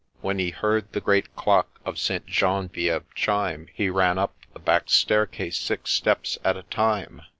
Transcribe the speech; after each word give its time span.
When 0.21 0.39
he 0.39 0.49
heard 0.49 0.91
the 0.93 0.99
great 0.99 1.35
clock 1.35 1.79
of 1.85 1.99
St. 1.99 2.25
Gene 2.25 2.69
vie 2.69 2.89
ve 2.97 3.05
chime 3.13 3.67
He 3.71 3.87
ran 3.91 4.17
up 4.17 4.33
the 4.51 4.57
back 4.57 4.89
staircase 4.89 5.59
six 5.59 5.91
steps 5.91 6.39
at 6.43 6.57
a 6.57 6.63
time. 6.63 7.21